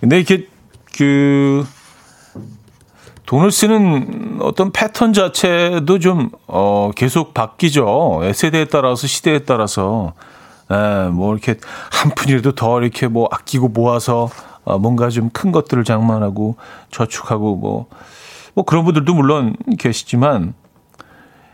[0.00, 0.48] 근데 이렇게,
[0.96, 1.64] 그,
[3.26, 8.22] 돈을 쓰는 어떤 패턴 자체도 좀, 어, 계속 바뀌죠.
[8.34, 10.14] 세대에 따라서, 시대에 따라서.
[10.70, 11.56] 에, 뭐, 이렇게
[11.90, 14.30] 한 푼이라도 더 이렇게 뭐 아끼고 모아서,
[14.64, 16.56] 어, 뭔가 좀 큰 것들을 장만하고,
[16.90, 17.86] 저축하고, 뭐,
[18.54, 20.54] 뭐 그런 분들도 물론 계시지만,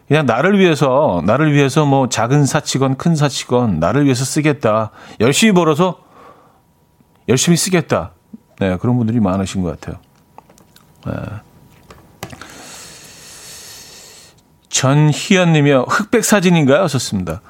[0.08, 4.92] 그냥 나를 위해서, 나를 위해서 뭐 작은 사치건 큰 사치건 나를 위해서 쓰겠다.
[5.18, 5.98] 열심히 벌어서
[7.28, 8.12] 열심히 쓰겠다.
[8.60, 10.00] 네, 그런 분들이 많으신 것 같아요.
[11.06, 11.12] 네.
[14.68, 16.86] 전희연 님이 흑백 사진인가요?
[16.86, 17.40] 썼습니다.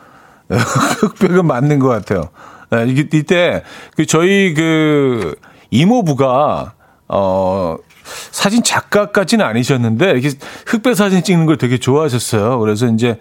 [1.01, 2.31] 흑백은 맞는 것 같아요.
[2.71, 3.63] 네, 이때
[3.97, 5.37] 그 저희 그
[5.71, 6.75] 이모부가
[7.09, 7.77] 어
[8.31, 10.31] 사진 작가까지는 아니셨는데 이렇게
[10.67, 12.59] 흑백 사진 찍는 걸 되게 좋아하셨어요.
[12.59, 13.19] 그래서 이제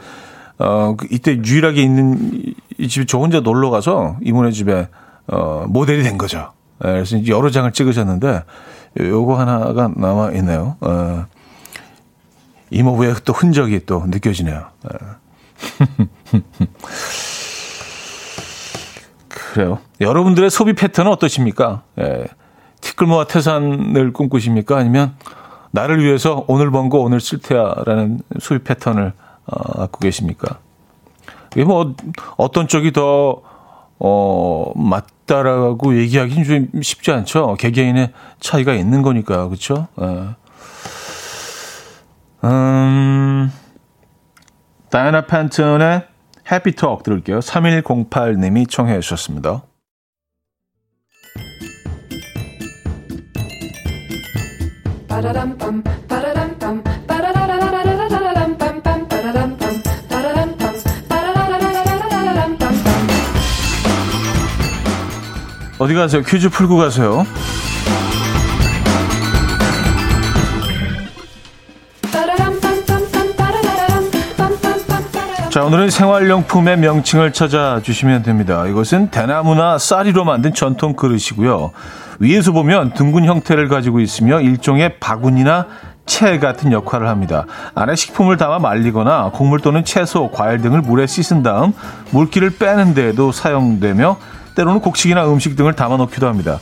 [0.58, 4.88] 어그 이때 유일하게 있는 이 집에 저 혼자 놀러 가서 이모네 집에
[5.28, 6.54] 어 모델이 된 거죠.
[6.84, 8.44] 네, 그래서 여러 장을 찍으셨는데
[9.00, 10.78] 요거 하나가 남아 있네요.
[10.82, 11.26] 어
[12.70, 14.68] 이모부의 또 흔적이 또 느껴지네요.
[16.60, 16.68] 네.
[19.30, 19.80] 그래요.
[20.02, 21.84] 여러분들의 소비 패턴은 어떠십니까?
[22.00, 22.26] 예.
[22.82, 24.78] 티끌모아 태산을 꿈꾸십니까?
[24.78, 25.16] 아니면
[25.72, 29.14] 나를 위해서 오늘 번 거 오늘 쓸 테야라는 소비 패턴을
[29.46, 30.60] 어, 갖고 계십니까?
[31.54, 31.96] 이게 뭐
[32.38, 33.42] 어떤 쪽이 더
[33.98, 37.56] 어, 맞다라고 얘기하기는 좀 쉽지 않죠.
[37.60, 39.88] 개개인의 차이가 있는 거니까 그렇죠.
[40.02, 40.30] 예.
[42.44, 43.52] 음,
[44.90, 46.04] 다이나 팬턴의
[46.52, 47.40] 해피톡 들을게요.
[47.40, 49.64] 3108님이 청해 주셨습니다.
[65.78, 66.22] 어디 가세요?
[66.24, 67.26] 퀴즈 풀고 가세요.
[75.56, 78.68] 자, 오늘은 생활용품의 명칭을 찾아주시면 됩니다.
[78.68, 81.72] 이것은 대나무나 쌀이로 만든 전통 그릇이고요.
[82.20, 85.68] 위에서 보면 둥근 형태를 가지고 있으며 일종의 바구니나
[86.06, 87.46] 채 같은 역할을 합니다.
[87.74, 91.72] 안에 식품을 담아 말리거나 곡물 또는 채소, 과일 등을 물에 씻은 다음
[92.12, 94.18] 물기를 빼는 데에도 사용되며
[94.56, 96.60] 때로는 곡식이나 음식 등을 담아 놓기도 합니다.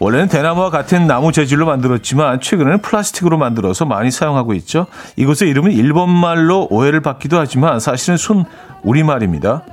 [0.00, 4.86] 원래는 대나무와 같은 나무 재질로 만들었지만 최근에는 플라스틱으로 만들어서 많이 사용하고 있죠.
[5.16, 8.44] 이것의 이름은 일본말로 오해를 받기도 하지만 사실은 순
[8.82, 9.64] 우리말입니다.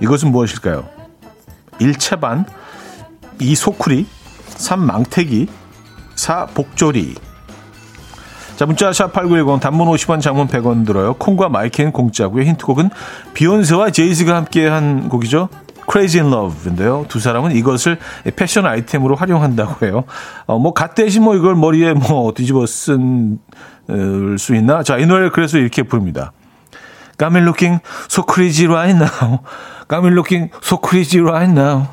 [0.00, 0.84] 이것은 무엇일까요?
[1.80, 2.44] 1채반,
[3.40, 4.06] 2 소쿠리,
[4.48, 5.48] 3 망태기,
[6.14, 7.14] 4 복조리.
[8.56, 11.14] 자, 문자 샵8910 단문 50원 장문 100원 들어요.
[11.14, 12.44] 콩과 마이크는 공짜고요.
[12.44, 12.90] 힌트곡은
[13.34, 15.50] 비욘세와 제이즈가 함께 한 곡이죠.
[15.90, 17.06] Crazy in Love인데요.
[17.08, 17.98] 두 사람은 이것을
[18.34, 20.04] 패션 아이템으로 활용한다고 해요.
[20.46, 23.38] 어, 뭐, 갓 대신 뭐 이걸 머리에 뭐 뒤집어 쓴,
[23.88, 24.82] 어, 수 있나?
[24.82, 26.32] 자, 이 노래를 그래서 이렇게 부릅니다.
[27.18, 29.40] Got me looking so crazy right now.
[29.88, 31.88] Got me looking so crazy right now.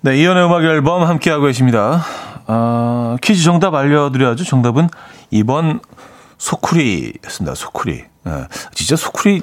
[0.00, 2.02] 네, 이연의 음악 앨범 함께하고 계십니다.
[2.48, 4.44] 어, 퀴즈 정답 알려드려야죠.
[4.44, 4.88] 정답은
[5.32, 5.80] 2번
[6.38, 7.54] 소쿠리였습니다.
[7.54, 8.04] 소쿠리.
[8.26, 9.42] 예, 진짜 소쿠리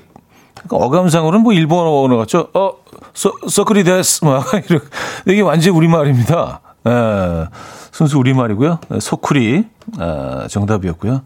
[0.56, 2.50] 그러니까 어감상으로는 뭐 일본어 같죠.
[2.54, 2.74] 어,
[3.14, 4.26] 소, 소쿠리 데스.
[4.26, 4.88] 막 이렇게.
[5.28, 6.62] 이게 완전 우리말입니다.
[6.88, 7.48] 예,
[7.92, 8.80] 순수 우리말이고요.
[9.00, 9.66] 소쿠리
[10.00, 11.22] 어, 정답이었고요.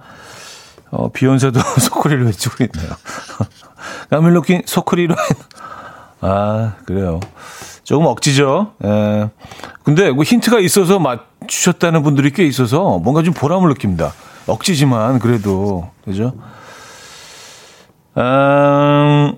[0.92, 2.92] 어, 비욘세도 소쿠리를 외치고 있네요.
[4.10, 5.16] 까밀로킨 소쿠리로
[6.22, 7.20] 아, 그래요.
[7.90, 8.74] 조금 억지죠.
[8.84, 9.32] 예.
[9.82, 14.14] 근데 뭐 힌트가 있어서 맞추셨다는 분들이 꽤 있어서 뭔가 좀 보람을 느낍니다.
[14.46, 16.34] 억지지만 그래도 그죠?
[18.16, 19.34] 음,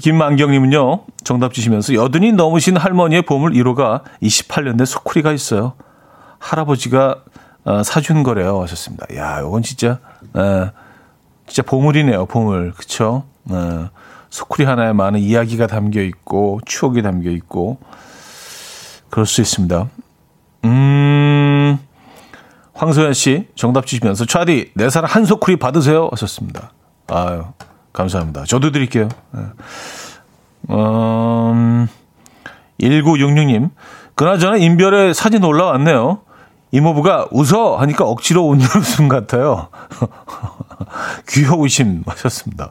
[0.00, 5.74] 김만경님은요 정답 주시면서 여든이 넘으신 할머니의 보물 1호가 28년 된 소쿠리가 있어요.
[6.40, 7.22] 할아버지가
[7.66, 8.62] 어, 사준 거래요.
[8.62, 9.06] 하셨습니다.
[9.14, 10.00] 야, 이건 진짜
[10.36, 10.72] 에,
[11.46, 12.26] 진짜 보물이네요.
[12.26, 13.22] 보물, 그쵸?
[13.48, 13.54] 에.
[14.30, 17.78] 소쿠리 하나에 많은 이야기가 담겨 있고 추억이 담겨 있고
[19.10, 19.88] 그럴 수 있습니다.
[20.64, 21.78] 음,
[22.74, 26.72] 황소연 씨 정답 주시면서 차디 내 사랑 한 소쿠리 받으세요 하셨습니다.
[27.08, 27.44] 아유
[27.92, 28.44] 감사합니다.
[28.44, 29.08] 저도 드릴게요.
[29.32, 29.40] 네.
[30.70, 31.88] 음,
[32.80, 33.70] 1966님
[34.14, 36.20] 그나저나 인별에 사진 올라왔네요.
[36.72, 39.68] 이모부가 웃어 하니까 억지로 웃는 웃음 같아요.
[41.28, 42.70] 귀여우심 하셨습니다.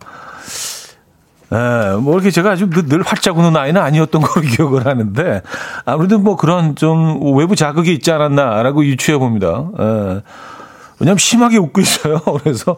[1.51, 5.41] 예, 뭐 이렇게 제가 아주 늘 활짝 웃는 아이는 아니었던 걸로 기억을 하는데
[5.86, 9.65] 아무래도 뭐 그런 좀 외부 자극이 있지 않았나라고 유추해 봅니다.
[9.79, 10.21] 예.
[10.99, 12.19] 왜냐면 심하게 웃고 있어요.
[12.41, 12.77] 그래서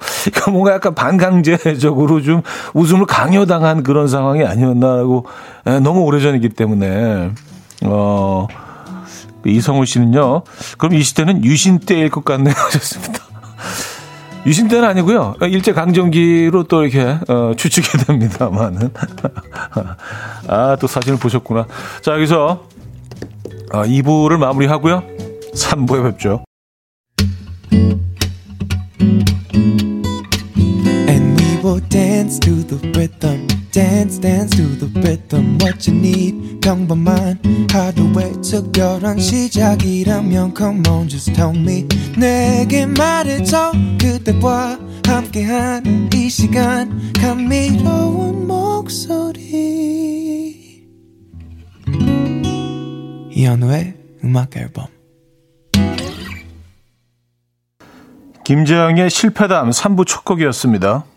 [0.50, 2.42] 뭔가 약간 반강제적으로 좀
[2.74, 5.26] 웃음을 강요당한 그런 상황이 아니었나라고
[5.68, 7.32] 예, 너무 오래전이기 때문에
[7.86, 8.48] 어
[9.46, 10.42] 이성우 씨는요.
[10.78, 13.24] 그럼 이 시대는 유신 때일 것 같네요 하셨습니다.
[14.48, 15.36] 유신 때는 아니고요.
[15.42, 18.92] 일제 강점기로 또 이렇게 어, 추측이 됩니다만은
[20.48, 21.66] 아 또 사진을 보셨구나.
[22.02, 22.64] 자 여기서
[23.74, 25.04] 어, 2부를 마무리하고요.
[25.54, 26.44] 3부에 뵙죠.
[31.68, 33.46] Will dance to the rhythm.
[33.74, 41.34] dance dance to the rhythm what you need 평범한 하루의 특별한 시작이라면 come on just
[41.34, 41.86] tell me
[42.18, 49.68] 내게 말해줘 그대와 함께한 이 시간 감미로운 목소리
[53.30, 54.88] 이현우의 음악 앨범
[58.46, 61.17] 김재영의 실패담 3부 첫 곡이었습니다.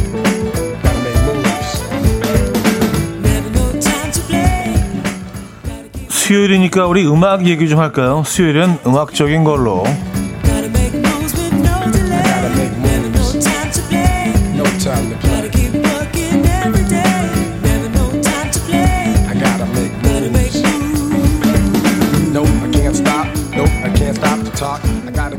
[6.31, 8.23] 수요일이니까 우리 음악 얘기 좀 할까요?
[8.25, 9.83] 수요일은 음악적인 걸로.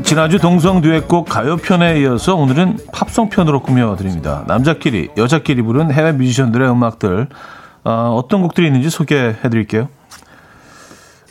[0.03, 4.43] 지난주 동성 듀엣곡 가요편에 이어서 오늘은 팝송 편으로 꾸며드립니다.
[4.45, 7.29] 남자끼리, 여자끼리 부른 해외 뮤지션들의 음악들
[7.83, 9.89] 어, 어떤 곡들이 있는지 소개해드릴게요.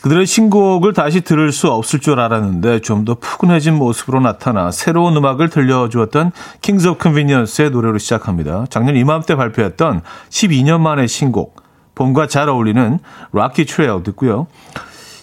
[0.02, 5.48] 그들의 신곡을 다시 들을 수 없을 줄 알았는데 좀 더 푸근해진 모습으로 나타나 새로운 음악을
[5.48, 8.64] 들려주었던 Kings of Convenience의 노래로 시작합니다.
[8.70, 11.62] 작년 이맘때 발표했던 12년 만의 신곡
[11.96, 13.00] 봄과 잘 어울리는
[13.32, 14.46] Rocky Trail 듣고요.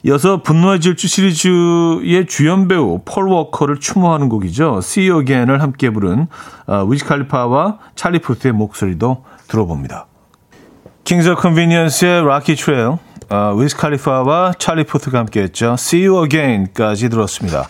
[0.04, 4.80] 이어서 분노의 질주 시리즈의 주연 배우 폴 워커를 추모하는 곡이죠.
[4.80, 6.28] See You Again을 함께 부른
[6.68, 10.06] 어, 위즈 칼리파와 찰리 푸스의 목소리도 들어봅니다.
[11.06, 12.98] Kings of Convenience의 Rocky Trail,
[13.30, 15.74] 어, 위즈 칼리파와 찰리 푸스가 함께했죠.
[15.74, 17.68] See You Again까지 들었습니다.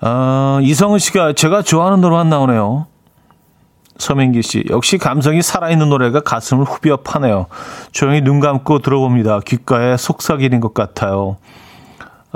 [0.00, 2.86] 어, 이성은 씨가 제가 좋아하는 노래만 나오네요.
[3.98, 7.46] 서민기 씨, 역시 감성이 살아있는 노래가 가슴을 후벼 파네요.
[7.92, 9.40] 조용히 눈 감고 들어봅니다.
[9.40, 11.36] 귓가에 속삭이는 것 같아요.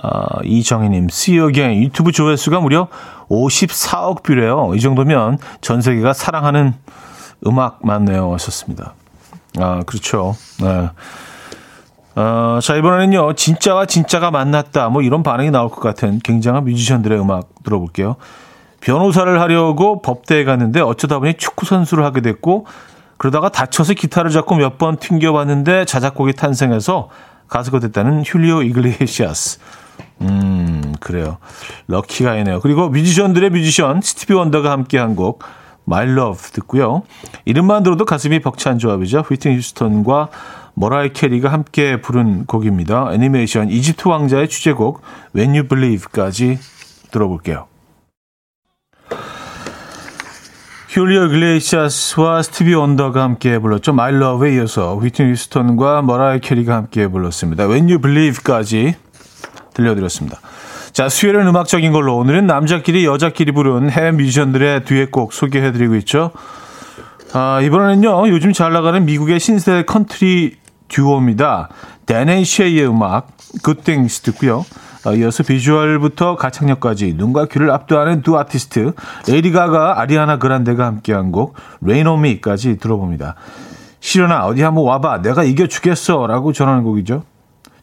[0.01, 2.89] 아, 이정희님, See You Again 유튜브 조회수가 무려
[3.31, 4.73] 54억 뷰래요.
[4.77, 6.75] 이 정도면 전 세계가 사랑하는
[7.47, 8.33] 음악 맞네요.
[8.35, 8.95] 하셨습니다.
[9.59, 10.37] 아, 그렇죠.
[10.61, 10.91] 네.
[12.17, 14.89] 어, 자, 이번에는요, 진짜와 진짜가 만났다.
[14.89, 18.17] 뭐 이런 반응이 나올 것 같은 굉장한 뮤지션들의 음악 들어볼게요.
[18.81, 22.67] 변호사를 하려고 법대에 갔는데 어쩌다 보니 축구 선수를 하게 됐고
[23.19, 27.09] 그러다가 다쳐서 기타를 잡고 몇 번 튕겨봤는데 자작곡이 탄생해서
[27.49, 29.59] 가수가 됐다는 훌리오 이글레시아스.
[30.23, 31.39] 음, 그래요.
[31.89, 32.61] lucky guy네요.
[32.61, 35.43] 그리고 뮤지션들의 뮤지션 스티비 원더가 함께 한 곡
[35.89, 37.03] My Love 듣고요.
[37.45, 39.21] 이름만 들어도 가슴이 벅찬 조합이죠.
[39.21, 40.29] 휘트니 휴스턴과
[40.79, 43.09] 머라이 캐리가 함께 부른 곡입니다.
[43.13, 45.01] 애니메이션 이집트 왕자의 주제곡
[45.35, 46.59] When You Believe까지
[47.11, 47.67] 들어볼게요.
[50.89, 53.93] 훌리오 이글레시아스와 스티비 원더가 함께 불렀죠.
[53.93, 57.69] My Love에 이어서 휘트니 휴스턴과 머라이 캐리가 함께 불렀습니다.
[57.69, 58.97] When You Believe까지
[59.73, 60.41] 들려드렸습니다.
[60.93, 66.33] 자, 수요일은 음악적인 걸로 오늘은 남자끼리 여자끼리 부른 해외 뮤지션들의 듀엣곡 소개해드리고 있죠.
[67.33, 70.57] 아, 이번에는요, 요즘 잘 나가는 미국의 신세대 컨트리
[70.89, 71.69] 듀오입니다.
[72.07, 73.29] 댄 앤 쉐이의 음악,
[73.65, 74.65] Good Things 듣고요.
[75.05, 78.93] 어, 이어서 비주얼부터 가창력까지 눈과 귀를 압도하는 두 아티스트
[79.29, 83.37] 레이디 가가 아리아나 그란데가 함께한 곡 Rain on Me까지 들어봅니다.
[84.01, 87.23] 시련아 어디 한번 와봐 내가 이겨주겠어 라고 전하는 곡이죠.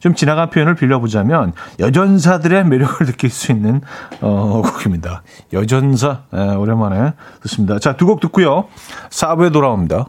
[0.00, 3.80] 좀 지나간 표현을 빌려보자면 여전사들의 매력을 느낄 수 있는
[4.20, 5.22] 어, 곡입니다.
[5.54, 7.78] 여전사 에, 오랜만에 듣습니다.
[7.78, 8.66] 자 두 곡 듣고요.
[9.08, 10.08] 4부에 돌아옵니다.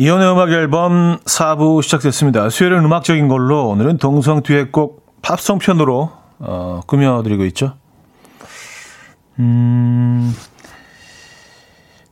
[0.00, 2.50] 이현우의 음악 앨범 4부 시작됐습니다.
[2.50, 7.74] 수요일은 음악적인 걸로 오늘은 동성 듀엣곡 팝송 편으로 어, 꾸며드리고 있죠.
[9.40, 10.32] 음...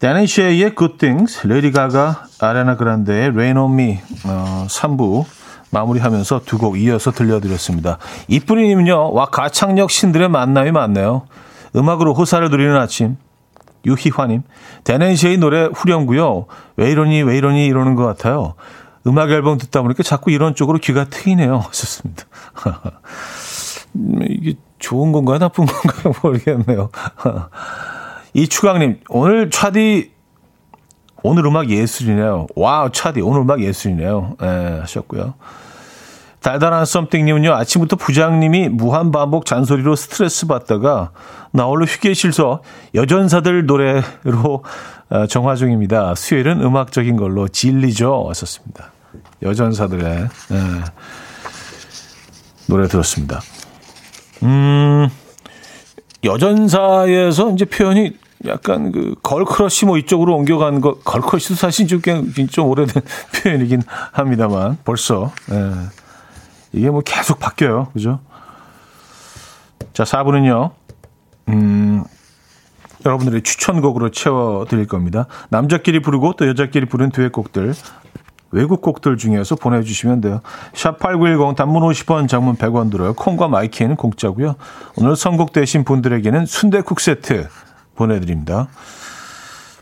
[0.01, 5.25] 댄 앤 쉐이의 Good Things, 레이디 가가, 아리아나 그란데의 Rain on Me 어, 3부
[5.71, 7.99] 마무리하면서 두 곡 이어서 들려드렸습니다.
[8.27, 11.27] 이뿌리님은요, 와 가창력 신들의 만남이 많네요.
[11.77, 13.17] 음악으로 호사를 누리는 아침.
[13.87, 14.43] 유희화님,
[14.85, 16.47] 데넨시의 노래 후렴구요.
[16.77, 18.55] 왜 이러니 왜 이러니 이러는 것 같아요.
[19.07, 21.59] 음악 앨범 듣다 보니까 자꾸 이런 쪽으로 귀가 트이네요.
[21.69, 22.25] 하셨습니다.
[24.29, 25.39] 이게 좋은 건가요?
[25.39, 26.13] 나쁜 건가요?
[26.23, 26.91] 모르겠네요.
[28.35, 30.11] 이추강님, 오늘 차디,
[31.23, 32.49] 오늘 음악 예술이네요.
[32.55, 34.37] 와우, 차디, 오늘 음악 예술이네요.
[34.43, 34.47] 예,
[34.81, 35.35] 하셨고요.
[36.47, 41.11] 달달한 something님은요, 아침부터 부장님이 무한반복 잔소리로 스트레스 받다가
[41.51, 42.63] 나 홀로 휴게실서
[42.95, 44.63] 여전사들 노래로
[45.11, 46.15] 어, 정화 중입니다.
[46.15, 48.23] 수요일은 음악적인 걸로 진리죠.
[48.23, 48.93] 왔었습니다.
[49.43, 50.85] 여전사들의 예,
[52.69, 53.41] 노래 들었습니다.
[54.45, 55.09] 음,
[56.23, 58.13] 여전사에서 이제 표현이
[58.47, 62.01] 약간 그 걸크러쉬 뭐 이쪽으로 옮겨간 거 걸크러쉬도 사실 좀,
[62.51, 63.03] 좀 오래된
[63.43, 63.83] 표현이긴
[64.13, 66.06] 합니다만 벌써 예.
[66.77, 68.21] 이게 뭐 계속 바뀌어요 그죠
[69.93, 70.73] 자 4부는요
[71.49, 72.05] 음
[73.05, 77.75] 여러분들의 추천곡으로 채워드릴 겁니다 남자끼리 부르고 또 여자끼리 부른 듀엣곡들
[78.53, 80.41] 외국 곡들 중에서 보내주시면 돼요.
[80.73, 83.13] 샵8910 단문 50원 장문 100원 들어요.
[83.13, 84.55] 콩과 My K는 공짜고요.
[84.97, 87.49] 오늘 선곡되신 분들에게는 순대국 세트
[87.97, 88.69] 보내드립니다.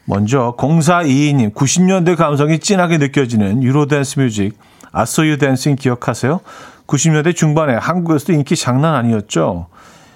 [0.06, 4.58] 먼저 0422님 90년대 감성이 진하게 느껴지는 유로댄스 뮤직
[4.92, 6.40] I Saw You Dancing 기억하세요?
[6.86, 9.66] 90년대 중반에 한국에서도 인기 장난 아니었죠.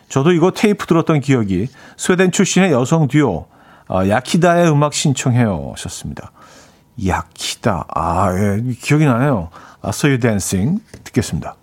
[0.09, 3.47] 저도 이거 테이프 들었던 기억이 스웨덴 출신의 여성 듀오
[3.89, 6.33] 아, 야키다의 음악 신청해요 하셨습니다.
[7.07, 9.51] 야키다 아 예, 기억이 나네요.
[9.83, 11.57] I Saw You Dancing 듣겠습니다.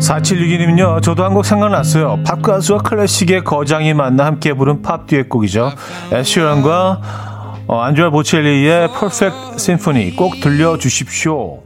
[0.00, 2.22] 4762님은요, 저도 한 곡 생각났어요.
[2.24, 5.72] 팝 가수와 클래식의 거장이 만나 함께 부른 팝 듀엣곡이죠.
[6.12, 7.00] 에시런과
[7.66, 11.65] 어, 안드레아 보첼리의 Perfect Symphony 꼭 들려주십시오.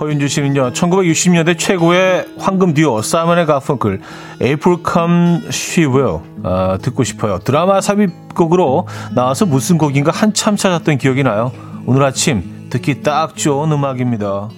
[0.00, 4.00] 허윤주 씨는요, 1960년대 최고의 황금 듀오, 사이먼의 가펑클,
[4.40, 7.38] April Come She Will, 어, 듣고 싶어요.
[7.38, 11.52] 드라마 삽입곡으로 나와서 무슨 곡인가 한참 찾았던 기억이 나요.
[11.86, 14.50] 오늘 아침 듣기 딱 좋은 음악입니다.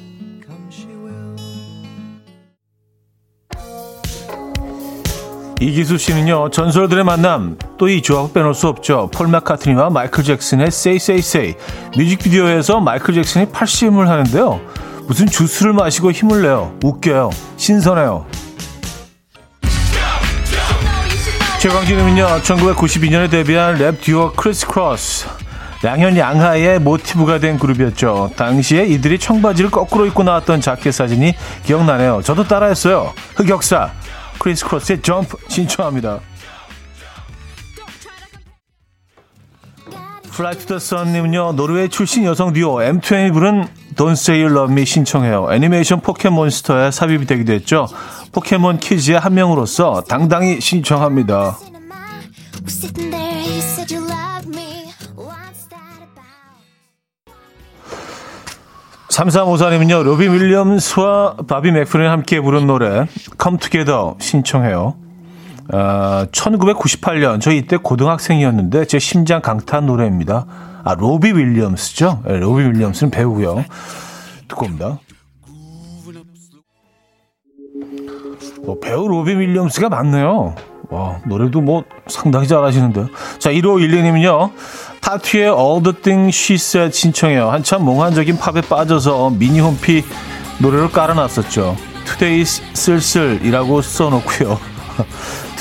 [5.62, 9.10] 이기수 씨는요, 전설들의 만남, 또 이 조합 빼놓을 수 없죠.
[9.12, 11.54] 폴 마카트니와 마이클 잭슨의 Say Say Say.
[11.96, 14.60] 뮤직비디오에서 마이클 잭슨이 팔씨름을 하는데요.
[15.10, 16.78] 무슨 주스를 마시고 힘을 내요.
[16.84, 17.30] 웃겨요.
[17.56, 18.26] 신선해요.
[21.58, 25.26] 최광진님은요, 1992년에 데뷔한 랩 듀오 크리스 크로스.
[25.82, 28.30] 양현 양하의 모티브가 된 그룹이었죠.
[28.36, 31.34] 당시에 이들이 청바지를 거꾸로 입고 나왔던 자켓 사진이
[31.64, 32.22] 기억나네요.
[32.22, 33.12] 저도 따라했어요.
[33.34, 33.90] 흑역사.
[34.38, 36.20] 크리스 크로스의 점프 신청합니다.
[40.40, 44.86] Fly to the Sun님은요 노르웨이 출신 여성 듀오 M2M이 부른 Don't Say You Love Me
[44.86, 45.52] 신청해요.
[45.52, 47.86] 애니메이션 포켓몬스터에 삽입이 되기도 했죠.
[48.32, 51.58] 포켓몬 키즈의 한 명으로서 당당히 신청합니다.
[59.10, 63.06] 3354님은요, 로비 윌리엄스와 바비 맥프린이 함께 부른 노래,
[63.38, 65.09] Come Together 신청해요.
[65.72, 70.46] 어, 1998년, 저 이때 고등학생이었는데, 제 심장 강타한 노래입니다.
[70.84, 72.22] 아, 로비 윌리엄스죠?
[72.26, 73.64] 네, 로비 윌리엄스는 배우고요.
[74.48, 74.98] 듣고 옵니다.
[78.66, 80.54] 어, 배우 로비 윌리엄스가 많네요.
[80.90, 83.08] 와, 노래도 뭐 상당히 잘하시는데요.
[83.38, 84.52] 자, 1512님은요.
[85.00, 87.50] 타투의 All the Things She Said 신청해요.
[87.50, 90.04] 한참 몽환적인 팝에 빠져서 미니홈피
[90.58, 91.76] 노래를 깔아놨었죠.
[92.04, 94.58] Today 쓸쓸이라고 써놓고요.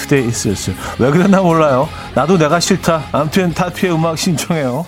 [0.10, 0.74] Today 쓸쓸.
[0.98, 1.88] 왜 그랬나 몰라요.
[2.16, 3.04] 나도 내가 싫다.
[3.12, 4.86] 아무튼 타투의 음악 신청해요.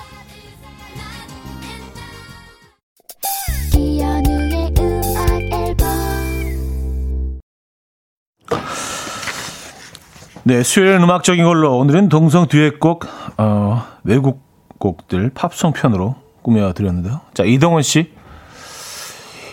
[10.44, 13.06] 네, 수요일 음악적인 걸로 오늘은 동성 듀엣곡
[13.38, 14.42] 어, 외국
[14.80, 17.22] 곡들 팝송 편으로 꾸며드렸는데요.
[17.36, 18.12] 자, 이동원 씨.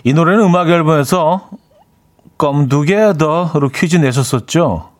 [0.03, 1.51] 이 노래는 음악 앨범에서
[2.39, 4.98] 껌두개 더로 퀴즈 내셨었죠?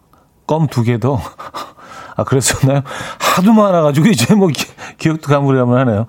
[0.49, 1.21] 껌 두 개 더.
[2.17, 2.83] 아, 그랬었나요?
[3.21, 6.07] 하도 많아가지고 이제 뭐 기, 억도 가물가물 하네요.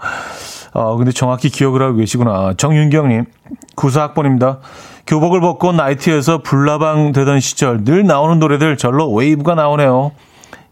[0.74, 2.56] 어, 근데 정확히 기억을 하고 계시구나.
[2.58, 3.26] 정윤경님,
[3.76, 4.60] 구사학번입니다.
[5.06, 10.12] 교복을 벗고 나이트에서 불나방 되던 시절 늘 나오는 노래들 절로 웨이브가 나오네요.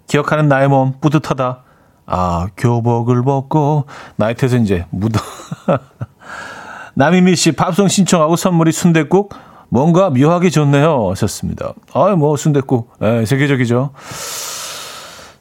[0.08, 1.60] 기억하는 나의 몸 뿌듯하다.
[2.08, 5.20] 아, 교복을 벗고 나이트에서 이제 묻어.
[6.96, 9.34] 남희미 씨 팝송 신청하고 선물이 순대국
[9.70, 11.10] 뭔가 묘하게 좋네요.
[11.12, 11.74] 하셨습니다.
[11.94, 12.92] 아, 뭐 순대국.
[13.02, 13.92] 예, 세계적이죠.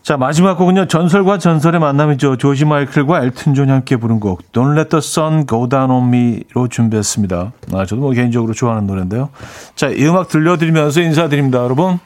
[0.03, 0.87] 자, 마지막 곡은요.
[0.87, 2.37] 전설과 전설의 만남이죠.
[2.37, 6.69] 조지 마이클과 엘튼 존이 함께 부른 곡 Don't Let the Sun Go Down on Me로
[6.69, 7.53] 준비했습니다.
[7.73, 9.31] 아, 저도 뭐 개인적으로 좋아하는 노래인데요.
[9.75, 11.59] 자, 이 음악 들려드리면서 인사드립니다.
[11.59, 11.99] 여러분.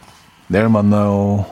[0.47, 1.45] 내일 만나요.